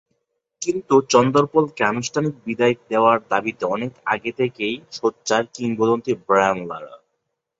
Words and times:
কিন্তু 0.61 0.95
চন্দরপলকে 1.09 1.81
আনুষ্ঠানিক 1.83 2.33
বিদায় 2.45 2.75
দেওয়ার 2.89 3.17
দাবিতে 3.31 3.63
অনেক 3.67 3.91
আগে 4.05 4.31
থেকেই 4.39 4.75
সোচ্চার 4.97 5.43
কিংবদন্তি 5.55 6.11
ব্রায়ান 6.25 6.59
লারা। 6.69 6.93